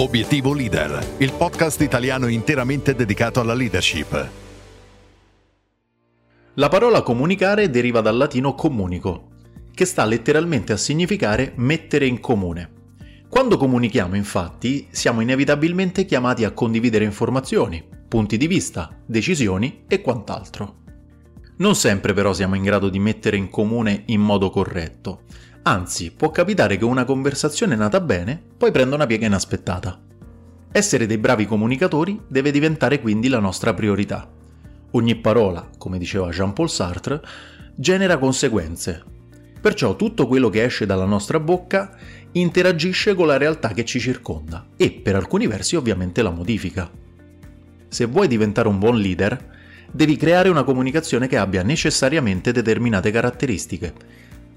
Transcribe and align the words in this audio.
Obiettivo 0.00 0.54
Leader, 0.54 1.16
il 1.18 1.30
podcast 1.34 1.82
italiano 1.82 2.26
interamente 2.28 2.94
dedicato 2.94 3.38
alla 3.38 3.52
leadership. 3.52 4.30
La 6.54 6.68
parola 6.68 7.02
comunicare 7.02 7.68
deriva 7.68 8.00
dal 8.00 8.16
latino 8.16 8.54
comunico, 8.54 9.28
che 9.74 9.84
sta 9.84 10.06
letteralmente 10.06 10.72
a 10.72 10.78
significare 10.78 11.52
mettere 11.56 12.06
in 12.06 12.18
comune. 12.18 12.70
Quando 13.28 13.58
comunichiamo, 13.58 14.16
infatti, 14.16 14.88
siamo 14.90 15.20
inevitabilmente 15.20 16.06
chiamati 16.06 16.44
a 16.44 16.52
condividere 16.52 17.04
informazioni, 17.04 17.86
punti 18.08 18.38
di 18.38 18.46
vista, 18.46 18.98
decisioni 19.04 19.84
e 19.86 20.00
quant'altro. 20.00 20.79
Non 21.60 21.74
sempre 21.74 22.14
però 22.14 22.32
siamo 22.32 22.54
in 22.54 22.62
grado 22.62 22.88
di 22.88 22.98
mettere 22.98 23.36
in 23.36 23.50
comune 23.50 24.04
in 24.06 24.22
modo 24.22 24.48
corretto, 24.48 25.24
anzi 25.64 26.10
può 26.10 26.30
capitare 26.30 26.78
che 26.78 26.86
una 26.86 27.04
conversazione 27.04 27.76
nata 27.76 28.00
bene 28.00 28.42
poi 28.56 28.70
prenda 28.70 28.94
una 28.94 29.04
piega 29.04 29.26
inaspettata. 29.26 30.00
Essere 30.72 31.04
dei 31.04 31.18
bravi 31.18 31.44
comunicatori 31.44 32.18
deve 32.26 32.50
diventare 32.50 32.98
quindi 33.02 33.28
la 33.28 33.40
nostra 33.40 33.74
priorità. 33.74 34.26
Ogni 34.92 35.16
parola, 35.16 35.68
come 35.76 35.98
diceva 35.98 36.30
Jean-Paul 36.30 36.70
Sartre, 36.70 37.20
genera 37.74 38.16
conseguenze. 38.16 39.04
Perciò 39.60 39.96
tutto 39.96 40.26
quello 40.26 40.48
che 40.48 40.64
esce 40.64 40.86
dalla 40.86 41.04
nostra 41.04 41.38
bocca 41.40 41.94
interagisce 42.32 43.14
con 43.14 43.26
la 43.26 43.36
realtà 43.36 43.68
che 43.68 43.84
ci 43.84 44.00
circonda 44.00 44.66
e 44.78 44.92
per 44.92 45.14
alcuni 45.14 45.46
versi 45.46 45.76
ovviamente 45.76 46.22
la 46.22 46.30
modifica. 46.30 46.90
Se 47.86 48.06
vuoi 48.06 48.28
diventare 48.28 48.68
un 48.68 48.78
buon 48.78 48.98
leader, 48.98 49.58
devi 49.90 50.16
creare 50.16 50.48
una 50.48 50.62
comunicazione 50.62 51.26
che 51.26 51.36
abbia 51.36 51.62
necessariamente 51.62 52.52
determinate 52.52 53.10
caratteristiche. 53.10 53.92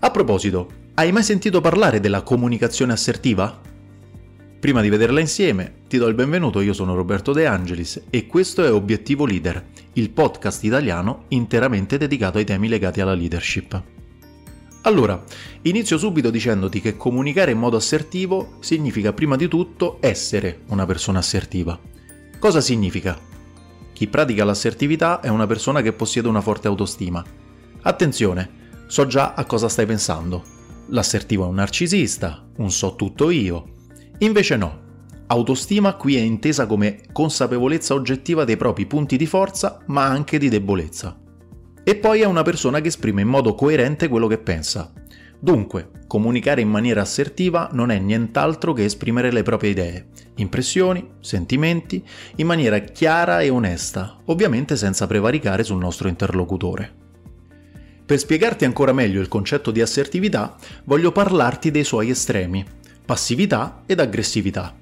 A 0.00 0.10
proposito, 0.10 0.70
hai 0.94 1.12
mai 1.12 1.22
sentito 1.22 1.60
parlare 1.60 2.00
della 2.00 2.22
comunicazione 2.22 2.92
assertiva? 2.92 3.60
Prima 4.58 4.82
di 4.82 4.88
vederla 4.88 5.20
insieme, 5.20 5.74
ti 5.88 5.96
do 5.96 6.06
il 6.06 6.14
benvenuto, 6.14 6.60
io 6.60 6.72
sono 6.72 6.94
Roberto 6.94 7.32
De 7.32 7.46
Angelis 7.46 8.02
e 8.10 8.26
questo 8.26 8.64
è 8.64 8.72
Obiettivo 8.72 9.24
Leader, 9.24 9.64
il 9.94 10.10
podcast 10.10 10.64
italiano 10.64 11.24
interamente 11.28 11.96
dedicato 11.96 12.38
ai 12.38 12.44
temi 12.44 12.68
legati 12.68 13.00
alla 13.00 13.14
leadership. 13.14 13.82
Allora, 14.82 15.22
inizio 15.62 15.98
subito 15.98 16.30
dicendoti 16.30 16.80
che 16.80 16.96
comunicare 16.96 17.50
in 17.50 17.58
modo 17.58 17.76
assertivo 17.76 18.56
significa 18.60 19.12
prima 19.12 19.36
di 19.36 19.48
tutto 19.48 19.98
essere 20.00 20.60
una 20.68 20.86
persona 20.86 21.18
assertiva. 21.18 21.78
Cosa 22.38 22.62
significa? 22.62 23.18
Chi 24.00 24.08
pratica 24.08 24.46
l'assertività 24.46 25.20
è 25.20 25.28
una 25.28 25.46
persona 25.46 25.82
che 25.82 25.92
possiede 25.92 26.26
una 26.26 26.40
forte 26.40 26.68
autostima. 26.68 27.22
Attenzione, 27.82 28.50
so 28.86 29.06
già 29.06 29.34
a 29.34 29.44
cosa 29.44 29.68
stai 29.68 29.84
pensando. 29.84 30.42
L'assertivo 30.86 31.44
è 31.44 31.48
un 31.48 31.56
narcisista, 31.56 32.48
un 32.56 32.70
so 32.70 32.96
tutto 32.96 33.28
io. 33.28 33.74
Invece 34.20 34.56
no. 34.56 34.80
Autostima 35.26 35.96
qui 35.96 36.16
è 36.16 36.20
intesa 36.20 36.64
come 36.64 37.02
consapevolezza 37.12 37.92
oggettiva 37.92 38.44
dei 38.44 38.56
propri 38.56 38.86
punti 38.86 39.18
di 39.18 39.26
forza, 39.26 39.82
ma 39.88 40.06
anche 40.06 40.38
di 40.38 40.48
debolezza. 40.48 41.20
E 41.84 41.94
poi 41.96 42.22
è 42.22 42.24
una 42.24 42.40
persona 42.40 42.80
che 42.80 42.88
esprime 42.88 43.20
in 43.20 43.28
modo 43.28 43.54
coerente 43.54 44.08
quello 44.08 44.28
che 44.28 44.38
pensa. 44.38 44.90
Dunque, 45.38 45.90
comunicare 46.10 46.60
in 46.60 46.68
maniera 46.68 47.02
assertiva 47.02 47.68
non 47.70 47.92
è 47.92 48.00
nient'altro 48.00 48.72
che 48.72 48.82
esprimere 48.82 49.30
le 49.30 49.44
proprie 49.44 49.70
idee, 49.70 50.06
impressioni, 50.38 51.08
sentimenti, 51.20 52.04
in 52.36 52.48
maniera 52.48 52.80
chiara 52.80 53.42
e 53.42 53.48
onesta, 53.48 54.18
ovviamente 54.24 54.74
senza 54.74 55.06
prevaricare 55.06 55.62
sul 55.62 55.78
nostro 55.78 56.08
interlocutore. 56.08 56.92
Per 58.04 58.18
spiegarti 58.18 58.64
ancora 58.64 58.92
meglio 58.92 59.20
il 59.20 59.28
concetto 59.28 59.70
di 59.70 59.80
assertività, 59.80 60.56
voglio 60.82 61.12
parlarti 61.12 61.70
dei 61.70 61.84
suoi 61.84 62.10
estremi, 62.10 62.64
passività 63.06 63.84
ed 63.86 64.00
aggressività. 64.00 64.76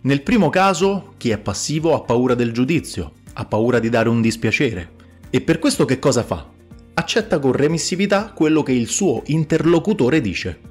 Nel 0.00 0.22
primo 0.22 0.48
caso, 0.48 1.12
chi 1.18 1.28
è 1.28 1.36
passivo 1.36 1.94
ha 1.94 2.00
paura 2.00 2.34
del 2.34 2.52
giudizio, 2.52 3.12
ha 3.34 3.44
paura 3.44 3.80
di 3.80 3.90
dare 3.90 4.08
un 4.08 4.22
dispiacere. 4.22 4.92
E 5.28 5.42
per 5.42 5.58
questo 5.58 5.84
che 5.84 5.98
cosa 5.98 6.22
fa? 6.22 6.56
accetta 7.00 7.38
con 7.38 7.52
remissività 7.52 8.32
quello 8.34 8.62
che 8.62 8.72
il 8.72 8.88
suo 8.88 9.22
interlocutore 9.26 10.20
dice. 10.20 10.69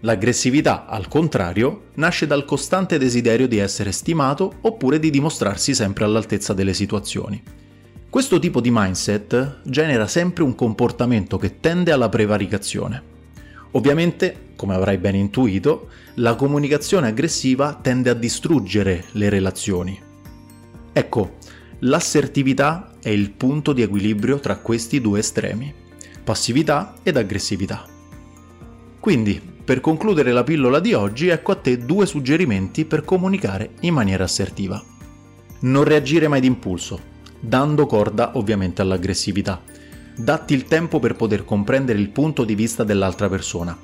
L'aggressività, 0.00 0.86
al 0.86 1.08
contrario, 1.08 1.86
nasce 1.94 2.26
dal 2.26 2.44
costante 2.44 2.98
desiderio 2.98 3.48
di 3.48 3.58
essere 3.58 3.92
stimato 3.92 4.54
oppure 4.60 4.98
di 4.98 5.10
dimostrarsi 5.10 5.74
sempre 5.74 6.04
all'altezza 6.04 6.52
delle 6.52 6.74
situazioni. 6.74 7.42
Questo 8.08 8.38
tipo 8.38 8.60
di 8.60 8.70
mindset 8.72 9.60
genera 9.64 10.06
sempre 10.06 10.42
un 10.42 10.54
comportamento 10.54 11.38
che 11.38 11.60
tende 11.60 11.92
alla 11.92 12.08
prevaricazione. 12.08 13.14
Ovviamente, 13.72 14.52
come 14.56 14.74
avrai 14.74 14.98
ben 14.98 15.16
intuito, 15.16 15.88
la 16.14 16.34
comunicazione 16.34 17.08
aggressiva 17.08 17.78
tende 17.80 18.10
a 18.10 18.14
distruggere 18.14 19.04
le 19.12 19.28
relazioni. 19.28 20.00
Ecco, 20.92 21.34
L'assertività 21.80 22.94
è 23.02 23.10
il 23.10 23.32
punto 23.32 23.74
di 23.74 23.82
equilibrio 23.82 24.40
tra 24.40 24.56
questi 24.56 24.98
due 24.98 25.18
estremi, 25.18 25.72
passività 26.24 26.94
ed 27.02 27.18
aggressività. 27.18 27.84
Quindi, 28.98 29.38
per 29.66 29.80
concludere 29.80 30.32
la 30.32 30.44
pillola 30.44 30.80
di 30.80 30.94
oggi, 30.94 31.28
ecco 31.28 31.52
a 31.52 31.56
te 31.56 31.76
due 31.84 32.06
suggerimenti 32.06 32.86
per 32.86 33.04
comunicare 33.04 33.72
in 33.80 33.92
maniera 33.92 34.24
assertiva. 34.24 34.82
Non 35.60 35.84
reagire 35.84 36.28
mai 36.28 36.40
d'impulso, 36.40 36.98
dando 37.38 37.84
corda 37.84 38.38
ovviamente 38.38 38.80
all'aggressività. 38.80 39.60
Datti 40.16 40.54
il 40.54 40.64
tempo 40.64 40.98
per 41.00 41.16
poter 41.16 41.44
comprendere 41.44 41.98
il 41.98 42.08
punto 42.08 42.44
di 42.44 42.54
vista 42.54 42.84
dell'altra 42.84 43.28
persona 43.28 43.76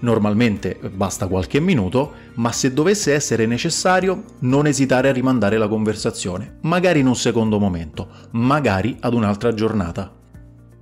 Normalmente 0.00 0.78
basta 0.94 1.26
qualche 1.26 1.58
minuto, 1.58 2.12
ma 2.34 2.52
se 2.52 2.72
dovesse 2.72 3.14
essere 3.14 3.46
necessario, 3.46 4.22
non 4.40 4.66
esitare 4.66 5.08
a 5.08 5.12
rimandare 5.12 5.58
la 5.58 5.66
conversazione, 5.66 6.58
magari 6.62 7.00
in 7.00 7.08
un 7.08 7.16
secondo 7.16 7.58
momento, 7.58 8.08
magari 8.32 8.96
ad 9.00 9.14
un'altra 9.14 9.52
giornata. 9.52 10.14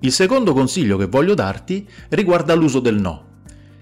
Il 0.00 0.12
secondo 0.12 0.52
consiglio 0.52 0.98
che 0.98 1.06
voglio 1.06 1.32
darti 1.32 1.88
riguarda 2.10 2.54
l'uso 2.54 2.80
del 2.80 3.00
no. 3.00 3.24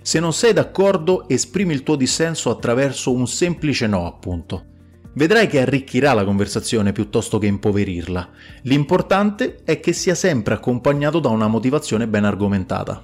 Se 0.06 0.20
non 0.20 0.34
sei 0.34 0.52
d'accordo, 0.52 1.26
esprimi 1.30 1.72
il 1.72 1.82
tuo 1.82 1.96
dissenso 1.96 2.50
attraverso 2.50 3.10
un 3.10 3.26
semplice 3.26 3.86
no, 3.86 4.06
appunto. 4.06 4.66
Vedrai 5.14 5.46
che 5.46 5.62
arricchirà 5.62 6.12
la 6.12 6.26
conversazione 6.26 6.92
piuttosto 6.92 7.38
che 7.38 7.46
impoverirla. 7.46 8.28
L'importante 8.64 9.60
è 9.64 9.80
che 9.80 9.94
sia 9.94 10.14
sempre 10.14 10.52
accompagnato 10.52 11.20
da 11.20 11.30
una 11.30 11.46
motivazione 11.46 12.06
ben 12.06 12.24
argomentata. 12.24 13.02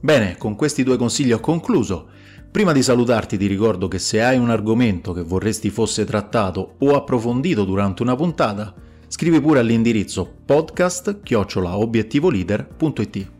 Bene, 0.00 0.36
con 0.36 0.54
questi 0.54 0.84
due 0.84 0.96
consigli 0.96 1.32
ho 1.32 1.40
concluso. 1.40 2.06
Prima 2.52 2.70
di 2.70 2.84
salutarti 2.84 3.36
ti 3.36 3.48
ricordo 3.48 3.88
che 3.88 3.98
se 3.98 4.22
hai 4.22 4.38
un 4.38 4.50
argomento 4.50 5.12
che 5.12 5.22
vorresti 5.22 5.70
fosse 5.70 6.04
trattato 6.04 6.76
o 6.78 6.94
approfondito 6.94 7.64
durante 7.64 8.02
una 8.02 8.14
puntata, 8.14 8.72
scrivi 9.08 9.40
pure 9.40 9.58
all'indirizzo 9.58 10.36
podcast-obiettivoleader.it. 10.46 13.30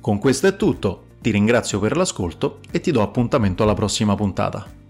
Con 0.00 0.18
questo 0.18 0.48
è 0.48 0.56
tutto, 0.56 1.10
ti 1.22 1.30
ringrazio 1.30 1.78
per 1.78 1.96
l'ascolto 1.96 2.58
e 2.70 2.80
ti 2.80 2.90
do 2.90 3.00
appuntamento 3.00 3.62
alla 3.62 3.74
prossima 3.74 4.14
puntata. 4.14 4.81